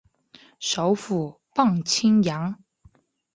[0.59, 2.63] 首府磅清扬。